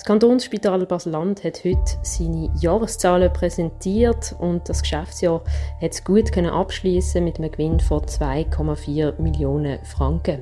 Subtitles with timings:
[0.00, 5.42] Das Kantonsspital Basel-Land hat heute seine Jahreszahlen präsentiert und das Geschäftsjahr
[5.78, 10.40] hat es gut abschließen mit einem Gewinn von 2,4 Millionen Franken.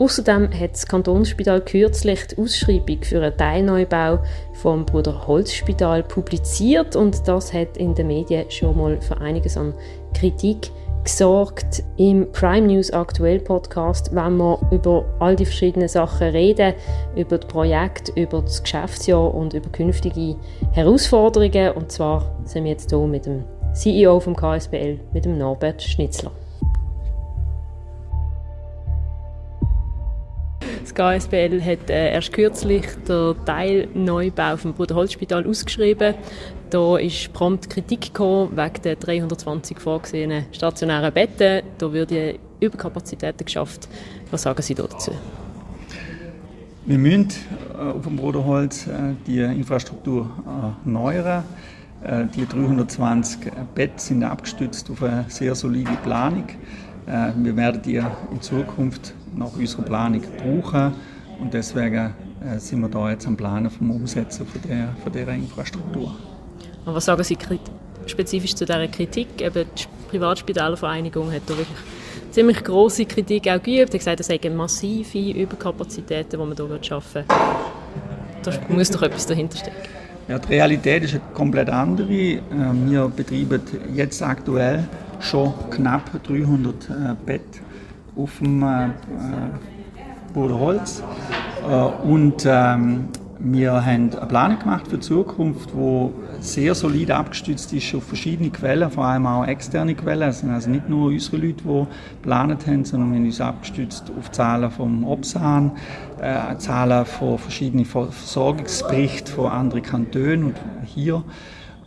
[0.00, 4.24] Außerdem hat das Kantonsspital kürzlich die Ausschreibung für einen Teilneubau
[4.54, 9.72] vom Bruder Holzspital publiziert und das hat in den Medien schon mal für einiges an
[10.14, 10.72] Kritik
[11.04, 11.82] gesorgt.
[11.96, 16.74] Im Prime News Aktuell Podcast wenn wir über all die verschiedenen Sachen reden,
[17.16, 20.36] über das Projekt, über das Geschäftsjahr und über künftige
[20.72, 21.72] Herausforderungen.
[21.72, 26.32] Und zwar sind wir jetzt hier mit dem CEO vom KSBL, mit dem Norbert Schnitzler.
[31.00, 36.14] Das KSBL hat äh, erst kürzlich den Teilneubau vom Bruderholzspital ausgeschrieben.
[36.68, 41.62] Da ist prompt Kritik gekommen wegen der 320 vorgesehenen stationären Betten.
[41.78, 43.88] Da würden Überkapazitäten geschafft.
[44.30, 45.12] Was sagen Sie dazu?
[46.84, 47.28] Wir müssen
[47.72, 50.28] äh, auf dem Bruderholz äh, die Infrastruktur
[50.84, 51.44] erneuern.
[52.34, 53.40] Die 320
[53.74, 56.44] Betten sind abgestützt auf eine sehr solide Planung.
[57.42, 60.92] Wir werden die in Zukunft nach unserer Planung brauchen
[61.40, 62.14] und deswegen
[62.58, 66.14] sind wir da jetzt am Planen vom Umsetzen von der, von dieser Infrastruktur.
[66.84, 67.36] Und was sagen Sie
[68.06, 69.40] spezifisch zu dieser Kritik?
[69.40, 71.78] Eben die Privatspitalvereinigung hat da wirklich
[72.30, 73.78] ziemlich große Kritik auch geübt.
[73.78, 77.36] Er hat gesagt, es seien massive Überkapazitäten, die man hier schaffen will.
[78.42, 79.76] Da muss doch etwas dahinter stecken.
[80.28, 82.12] Ja, die Realität ist eine komplett andere.
[82.12, 82.40] Äh,
[82.86, 83.60] wir betreiben
[83.94, 84.84] jetzt aktuell
[85.20, 86.92] schon knapp 300 äh,
[87.24, 87.62] Bett
[88.16, 88.88] auf dem äh,
[90.32, 91.02] Bodenholz.
[92.04, 93.08] Und ähm,
[93.42, 96.08] wir haben eine Planung gemacht für die Zukunft, die
[96.40, 100.28] sehr solid abgestützt ist auf verschiedene Quellen, vor allem auch externe Quellen.
[100.28, 104.12] Es sind also nicht nur unsere Leute, die geplant haben, sondern wir haben uns abgestützt
[104.18, 105.72] auf Zahlen vom Obsan,
[106.20, 111.24] äh, Zahlen von verschiedenen Versorgungsberichten von anderen Kantonen und hier.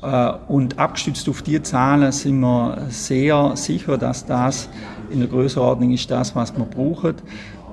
[0.03, 4.69] Äh, und abgestützt auf diese Zahlen sind wir sehr sicher, dass das
[5.09, 7.16] in der Größenordnung ist, das, was wir brauchen.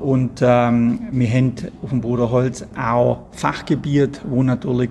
[0.00, 4.90] Und ähm, wir haben auf dem Bruderholz auch Fachgebiet, wo natürlich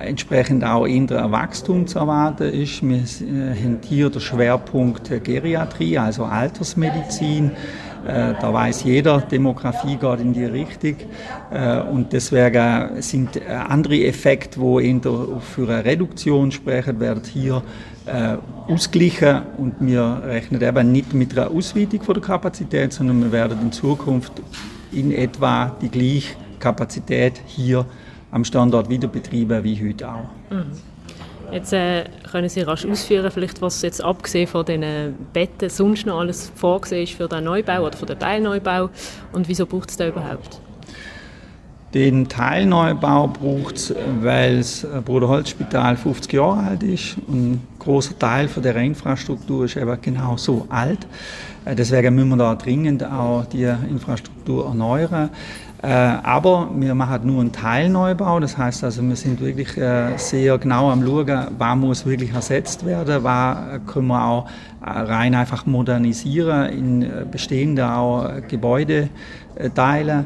[0.00, 2.82] entsprechend auch in der Wachstum zu erwarten ist.
[2.82, 7.52] Wir äh, haben hier den Schwerpunkt Geriatrie, also Altersmedizin.
[8.06, 10.96] Äh, da weiß jeder, Demografie geht in die Richtung.
[11.50, 15.00] Äh, und deswegen sind andere Effekte, die
[15.40, 17.62] für eine Reduktion sprechen, werden hier
[18.06, 18.36] äh,
[18.70, 23.58] ausgleichen und wir rechnen eben nicht mit einer Ausweitung von der Kapazität, sondern wir werden
[23.62, 24.32] in Zukunft
[24.92, 27.86] in etwa die gleiche Kapazität hier
[28.30, 30.28] am Standort wieder betreiben wie heute auch.
[30.50, 30.93] Mhm.
[31.52, 36.20] Jetzt äh, können Sie rasch ausführen, vielleicht was jetzt abgesehen von den Betten sonst noch
[36.20, 38.90] alles vorgesehen ist für den Neubau oder für den Teilneubau
[39.32, 40.60] und wieso braucht es da überhaupt?
[41.94, 47.16] Den Teilneubau braucht es, weil das Bruderholzspital 50 Jahre alt ist.
[47.28, 51.06] Und großer Teil von der Infrastruktur ist eben genau so alt.
[51.64, 55.30] Äh, deswegen müssen wir da dringend auch die Infrastruktur erneuern.
[55.82, 60.56] Äh, aber wir machen nur einen Teilneubau, das heißt also, wir sind wirklich äh, sehr
[60.56, 63.56] genau am schauen, was muss wirklich ersetzt werden, was
[63.86, 64.48] können wir auch
[64.80, 70.24] rein einfach modernisieren in bestehende auch Gebäudeteile.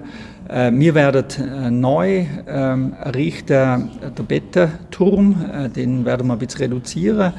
[0.49, 6.61] Äh, wir werden äh, neu ähm, errichten, den Bettenturm, äh, den werden wir ein bisschen
[6.61, 7.35] reduzieren.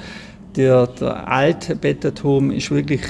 [0.55, 3.01] Der, der alte Bettenturm ist wirklich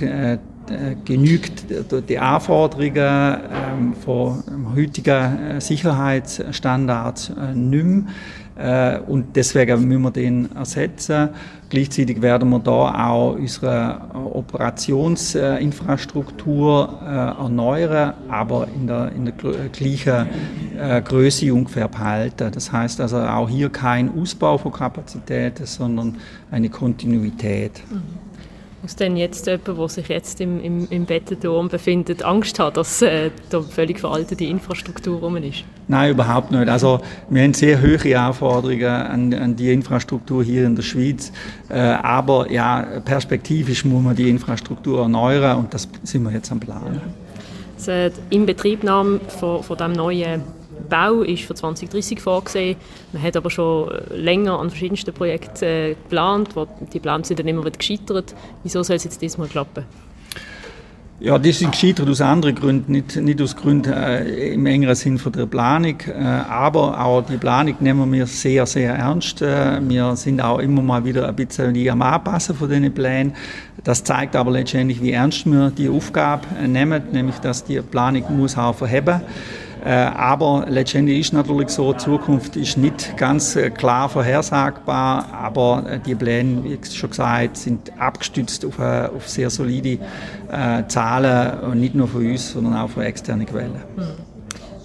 [1.06, 1.64] genügt
[2.09, 4.44] die Anforderungen ähm, von
[4.76, 8.04] heutigen Sicherheitsstandards nicht mehr.
[8.59, 11.30] Äh, und deswegen müssen wir den ersetzen.
[11.70, 17.06] Gleichzeitig werden wir da auch unsere Operationsinfrastruktur äh,
[17.42, 19.34] erneuern, aber in der, in der
[19.72, 20.28] gleichen
[20.78, 22.52] äh, Größe ungefähr behalten.
[22.52, 26.18] Das heißt also auch hier kein Ausbau von Kapazitäten, sondern
[26.52, 27.81] eine Kontinuität.
[27.90, 28.28] Mhm.
[28.81, 33.02] Muss denn jetzt jemand, der sich jetzt im, im, im Bettenturm befindet, Angst haben, dass
[33.02, 35.66] äh, da völlig veraltete Infrastruktur rum ist?
[35.90, 36.70] Nein, überhaupt nicht.
[36.70, 41.34] Also wir haben sehr hohe Anforderungen an, an die Infrastruktur hier in der Schweiz.
[41.67, 46.61] Äh, aber ja, perspektivisch muss man die Infrastruktur erneuern und das sind wir jetzt am
[46.61, 47.02] Plan.
[47.75, 50.41] Also, Im Betriebnahme von, von dem neuen
[50.90, 52.78] Bau ist für 2030 vorgesehen.
[53.14, 56.50] Man hat aber schon länger an verschiedensten Projekten äh, geplant.
[56.94, 58.36] Die Pläne sind dann immer wieder gescheitert.
[58.64, 59.86] Wieso soll es jetzt diesmal klappen?
[61.22, 65.18] Ja, die sind gescheitert aus anderen Gründen, nicht, nicht aus Gründen äh, im engeren Sinn
[65.18, 69.42] von der Planung, äh, aber auch die Planung nehmen wir sehr, sehr ernst.
[69.42, 73.34] Äh, wir sind auch immer mal wieder ein bisschen am Anpassen von diesen Plänen.
[73.84, 78.58] Das zeigt aber letztendlich, wie ernst wir die Aufgabe nehmen, nämlich dass die Planung muss
[78.58, 79.69] auch verheben muss.
[79.84, 85.85] Äh, aber letztendlich ist natürlich so, die Zukunft ist nicht ganz äh, klar vorhersagbar, aber
[85.90, 89.99] äh, die Pläne, wie schon gesagt, sind abgestützt auf, auf sehr solide
[90.87, 93.76] Zahlen, und nicht nur von uns, sondern auch von externen Quellen.
[93.96, 94.03] Mhm.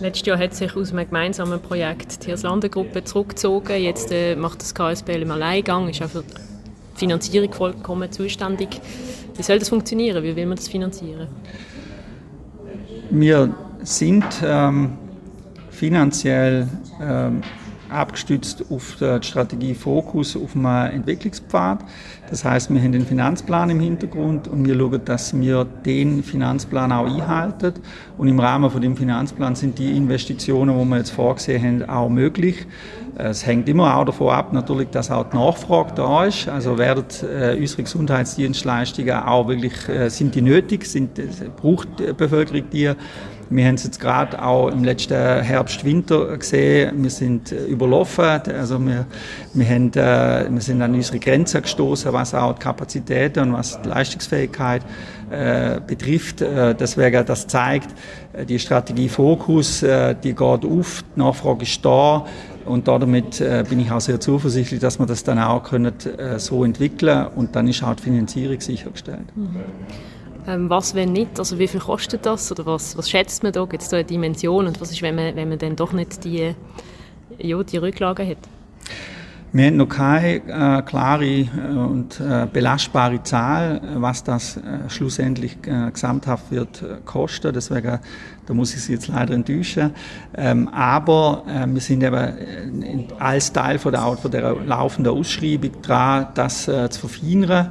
[0.01, 3.81] Letztes Jahr hat sich aus einem gemeinsamen Projekt die Tierslande-Gruppe zurückgezogen.
[3.81, 8.81] Jetzt macht das KSBL im Alleingang, ist auch für die Finanzierung vollkommen zuständig.
[9.37, 10.23] Wie soll das funktionieren?
[10.23, 11.29] Wie will man das finanzieren?
[13.11, 13.55] Wir
[13.85, 14.95] sind ähm,
[15.71, 16.67] finanziell
[17.01, 17.43] ähm,
[17.91, 21.85] abgestützt auf die Strategie Fokus auf einen Entwicklungspfad.
[22.31, 26.91] Das heißt, wir haben den Finanzplan im Hintergrund und wir schauen, dass wir den Finanzplan
[26.91, 27.75] auch einhalten.
[28.19, 32.09] Und im Rahmen von dem Finanzplan sind die Investitionen, die wir jetzt vorgesehen haben, auch
[32.09, 32.67] möglich.
[33.17, 36.49] Es hängt immer auch davon ab, natürlich, dass auch die Nachfrage da ist.
[36.49, 41.27] Also werden äh, unsere Gesundheitsdienstleistungen auch wirklich, äh, sind die nötig, sind, äh,
[41.57, 42.93] braucht die Bevölkerung die?
[43.51, 47.03] Wir haben es jetzt gerade auch im letzten Herbst, Winter gesehen.
[47.03, 48.25] Wir sind äh, überlaufen.
[48.25, 49.07] Also wir,
[49.53, 53.81] wir, haben, äh, wir sind an unsere Grenzen gestoßen, was auch die Kapazitäten und was
[53.83, 54.83] die Leistungsfähigkeit
[55.31, 56.41] äh, betrifft.
[56.41, 57.91] Äh, deswegen, das zeigt,
[58.33, 62.25] äh, die Strategie Fokus, äh, die geht auf, die Nachfrage ist da.
[62.65, 66.39] Und damit äh, bin ich auch sehr zuversichtlich, dass wir das dann auch können, äh,
[66.39, 69.37] so entwickeln und dann ist auch die Finanzierung sichergestellt.
[69.37, 69.57] Mhm.
[70.47, 71.39] Ähm, was, wenn nicht?
[71.39, 72.53] Also wie viel kostet das?
[72.53, 73.65] Oder was, was schätzt man da?
[73.65, 74.67] Gibt es da eine Dimension?
[74.67, 76.55] Und was ist, wenn man, wenn man dann doch nicht die,
[77.39, 78.39] ja, die Rücklagen hat?
[79.57, 85.57] Wir haben noch keine äh, klare äh, und äh, belastbare Zahl, was das äh, schlussendlich
[85.65, 87.53] äh, gesamthaft wird äh, kosten.
[87.55, 88.01] Deswegen,
[88.47, 89.93] da muss ich Sie jetzt leider enttäuschen.
[90.37, 96.65] Ähm, aber wir sind eben als Teil von der, von der laufenden Ausschreibung dran, das
[96.65, 97.71] zu verfeinern.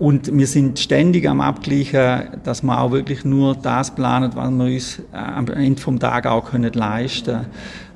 [0.00, 4.64] Und wir sind ständig am Abgleichen, dass wir auch wirklich nur das planen, was wir
[4.64, 7.40] uns äh, am Ende vom Tag auch können leisten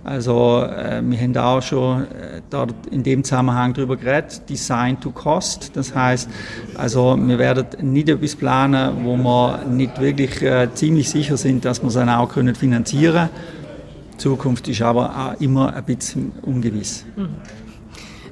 [0.05, 5.12] Also äh, wir haben auch schon äh, dort in dem Zusammenhang darüber geredet, Design to
[5.12, 5.75] Cost.
[5.77, 6.29] Das heißt,
[6.77, 11.81] also wir werden nicht etwas planen, wo wir nicht wirklich äh, ziemlich sicher sind, dass
[11.81, 14.19] wir es dann auch können finanzieren können.
[14.19, 17.06] Zukunft ist aber auch immer ein bisschen ungewiss.
[17.17, 17.29] Mhm.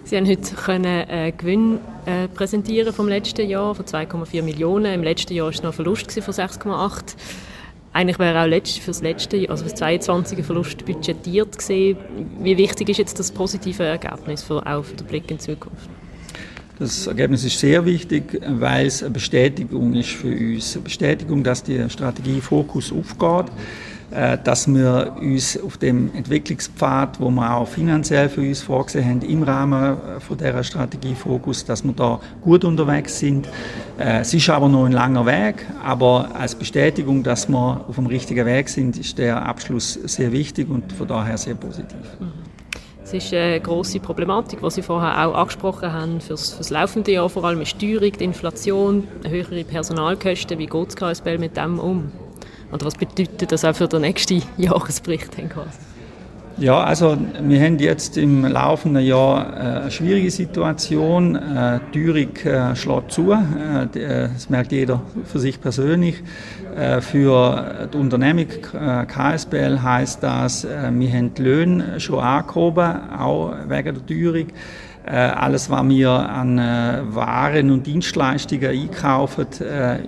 [0.05, 4.95] Sie haben heute können, äh, Gewinn äh, präsentieren vom letzten Jahr von 2,4 Millionen.
[4.95, 7.15] Im letzten Jahr war es noch ein Verlust von 6,8.
[7.95, 11.99] Eigentlich wäre auch für das letzte, also für das 22 Verlust budgetiert gewesen.
[12.41, 15.89] Wie wichtig ist jetzt das positive Ergebnis für, auch für den Blick in die Zukunft?
[16.79, 20.75] Das Ergebnis ist sehr wichtig, weil es eine Bestätigung ist für uns.
[20.75, 23.53] Eine Bestätigung, dass die Strategie Fokus aufgeht.
[24.15, 29.23] Äh, dass wir uns auf dem Entwicklungspfad, wo wir auch finanziell für uns vorgesehen haben,
[29.23, 33.49] im Rahmen äh, von dieser Strategie Fokus, dass wir da gut unterwegs sind.
[33.99, 38.07] Äh, es ist aber noch ein langer Weg, aber als Bestätigung, dass wir auf dem
[38.07, 41.97] richtigen Weg sind, ist der Abschluss sehr wichtig und von daher sehr positiv.
[43.03, 47.31] Es ist eine grosse Problematik, die Sie vorher auch angesprochen haben, für das laufende Jahr,
[47.31, 50.59] vor allem die Steuerung, die Inflation, höhere Personalkosten.
[50.59, 52.13] Wie geht das KSBL mit dem um?
[52.73, 55.31] Oder was bedeutet das auch für den nächsten Jahresbericht?
[56.59, 61.35] Ja, also wir haben jetzt im laufenden Jahr äh, eine schwierige Situation.
[61.35, 63.35] Äh, die Teuerung äh, schlägt zu.
[63.93, 66.23] Das merkt jeder für sich persönlich.
[67.01, 68.47] Für die Unternehmung
[69.07, 74.47] KSBL heißt das, wir haben die Löhne schon angehoben, auch wegen der Teuerung.
[75.05, 79.47] Alles, was wir an Waren und Dienstleistungen einkaufen,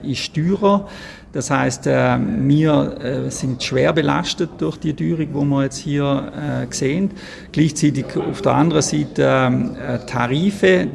[0.02, 0.86] ist teurer.
[1.34, 6.32] Das heißt, äh, wir äh, sind schwer belastet durch die Teuerung, die wir jetzt hier
[6.32, 7.10] äh, sehen.
[7.50, 10.86] Gleichzeitig auf der anderen Seite Tarife,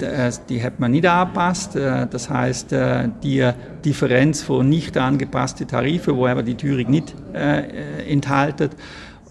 [0.47, 1.75] die hat man nicht angepasst.
[1.75, 2.73] Das heißt,
[3.23, 3.49] die
[3.83, 7.15] Differenz von nicht angepassten Tarifen, wo aber die Teuerung nicht
[8.07, 8.69] enthalten,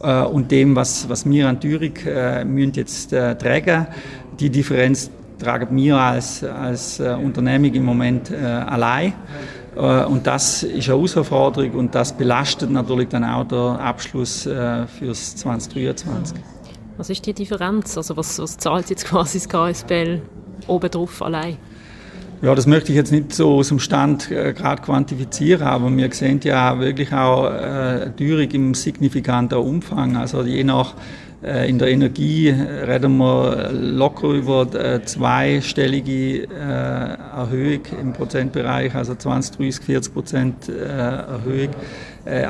[0.00, 1.93] und dem, was, was wir an Teuerung
[2.47, 3.87] müssen jetzt tragen,
[4.38, 9.12] die Differenz tragen wir als, als Unternehmung im Moment allein.
[9.78, 14.87] Äh, und das ist eine Herausforderung und das belastet natürlich dann auch den Abschluss äh,
[14.87, 16.38] fürs 2023.
[16.97, 17.97] Was ist die Differenz?
[17.97, 20.20] Also was, was zahlt jetzt quasi das KSBL
[20.66, 21.56] obendrauf allein?
[22.40, 26.12] Ja, das möchte ich jetzt nicht so aus dem Stand äh, gerade quantifizieren, aber wir
[26.12, 30.16] sehen ja wirklich auch äh, Teuerung im signifikanten Umfang.
[30.16, 30.95] Also je nach
[31.42, 39.16] äh, in der Energie reden wir locker über äh, zweistellige äh, Erhöhung im Prozentbereich, also
[39.16, 41.71] 20, 30, 40 Prozent Erhöhung,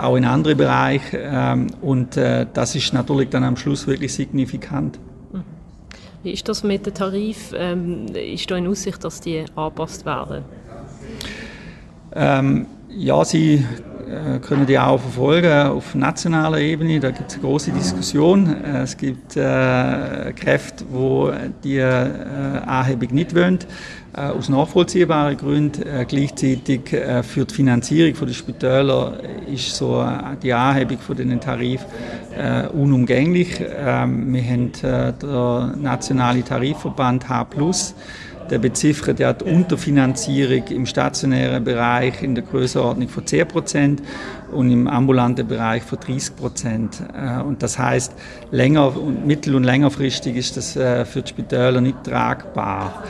[0.00, 1.18] auch in anderen Bereichen.
[1.22, 4.98] Ähm, und das ist natürlich dann am Schluss wirklich signifikant.
[6.22, 7.52] Wie ist das mit dem Tarif?
[7.56, 10.44] Ähm, ist da in Aussicht, dass die angepasst werden?
[12.14, 13.64] Ähm, ja, sie
[14.40, 17.00] können die auch verfolgen auf nationaler Ebene.
[17.00, 18.56] Da gibt es eine große Diskussion.
[18.64, 21.30] Äh, es gibt äh, Kräfte, wo
[21.64, 22.08] die äh,
[22.66, 23.58] Anhebung nicht wollen,
[24.16, 25.82] äh, aus nachvollziehbaren Gründen.
[25.82, 29.18] Äh, gleichzeitig für die Finanzierung der Spitäler
[29.52, 30.04] ist so
[30.42, 31.84] die Anhebung von den Tarif
[32.72, 33.60] unumgänglich.
[33.60, 37.46] Ähm, wir haben der nationale Tarifverband H+,
[38.50, 44.02] der beziffert ja die Unterfinanzierung im stationären Bereich in der Größenordnung von 10 Prozent
[44.52, 47.02] und im ambulanten Bereich von 30 Prozent.
[47.14, 48.12] Äh, und das heißt,
[48.50, 53.04] länger und mittel- und längerfristig ist das äh, für die Spitäler nicht tragbar.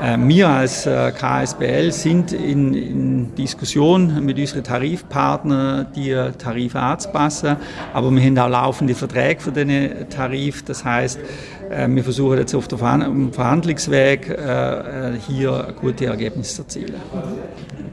[0.00, 7.56] Äh, wir als KSBL sind in, in Diskussion mit unseren Tarifpartnern, die Tarife anzupassen,
[7.92, 10.64] aber wir haben auch laufende Verträge für diesen Tarif.
[10.64, 11.18] Das heißt,
[11.88, 14.38] wir versuchen jetzt auf dem Verhandlungsweg
[15.26, 17.00] hier gute Ergebnisse zu erzielen.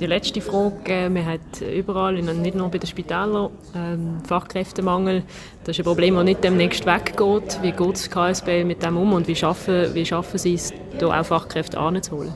[0.01, 5.21] Die letzte Frage, man hat überall, nicht nur bei den Spitälern, ähm, Fachkräftemangel.
[5.63, 7.59] Das ist ein Problem, das nicht demnächst weggeht.
[7.61, 11.19] Wie geht das KSB mit dem um und wie schaffen, wie schaffen Sie es, da
[11.19, 12.33] auch Fachkräfte anzuholen?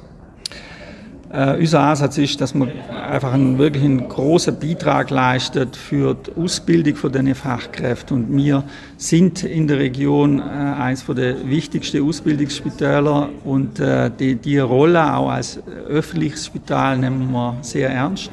[1.35, 6.41] Äh, unser Ansatz ist, dass man einfach einen wirklich einen großen Beitrag leistet für die
[6.41, 8.17] Ausbildung von den Fachkräften.
[8.17, 8.63] Und wir
[8.97, 15.29] sind in der Region äh, eines der wichtigsten Ausbildungsspitäler und äh, die, die Rolle auch
[15.29, 18.31] als öffentliches Spital nehmen wir sehr ernst.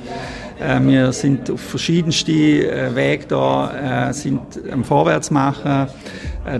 [0.61, 4.41] Äh, wir sind auf verschiedenste äh, Wege da, äh, sind
[4.71, 5.89] am Vorwärtsmachen.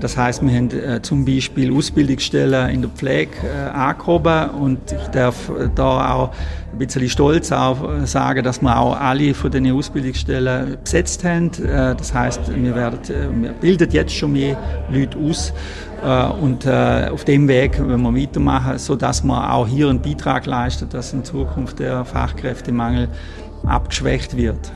[0.01, 6.15] Das heißt, wir haben zum Beispiel Ausbildungsstellen in der Pflege angehoben und ich darf da
[6.15, 6.31] auch
[6.73, 11.51] ein bisschen stolz auf sagen, dass wir auch alle von den Ausbildungsstellen besetzt haben.
[11.61, 12.99] Das heißt, wir, werden,
[13.43, 14.57] wir bilden jetzt schon mehr
[14.89, 15.53] Leute aus
[16.41, 21.13] und auf dem Weg wollen wir weitermachen, sodass wir auch hier einen Beitrag leisten, dass
[21.13, 23.09] in Zukunft der Fachkräftemangel
[23.67, 24.73] abgeschwächt wird.